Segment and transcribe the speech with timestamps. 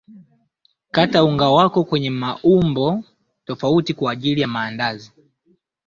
[0.91, 3.03] kata unga wako kwenye maumbo
[3.45, 5.11] tofauti kwa aijli ya maandazi